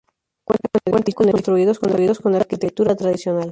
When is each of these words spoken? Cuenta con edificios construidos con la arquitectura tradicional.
Cuenta 0.45 0.79
con 1.13 1.29
edificios 1.29 1.77
construidos 1.77 2.17
con 2.19 2.31
la 2.31 2.39
arquitectura 2.39 2.95
tradicional. 2.95 3.49